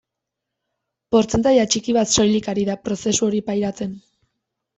[1.15, 3.95] Portzentaia txiki bat soilik ari da prozesu hori pairatzen.